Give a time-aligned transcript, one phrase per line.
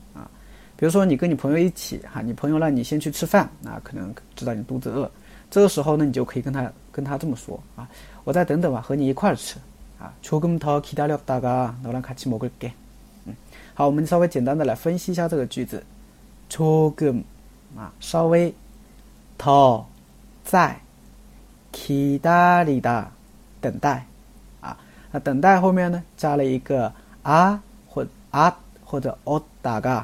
[0.76, 5.10] 比如说，你跟你朋友一起哈，你朋友让你先去吃饭，啊，可能知道你肚子饿，
[5.52, 7.90] 这个时候呢，你就可以跟他跟他这么说啊，
[8.24, 9.58] 我再等等吧，和你一块儿吃
[10.00, 10.14] 啊。
[10.24, 12.72] 조금더기다렸다가너랑같이먹을 게。
[13.26, 13.36] 嗯，
[13.74, 15.84] 好，我们稍微简单的来分析一下这个句子。
[16.50, 17.22] 조금
[17.78, 18.54] 啊，稍微
[19.38, 19.84] 더
[20.44, 20.80] 在
[21.72, 23.06] 기다리다
[23.62, 24.06] 等待
[24.62, 24.78] 啊，
[25.12, 26.92] 那等待后面呢加了一个
[27.22, 30.04] 啊或啊或者어다가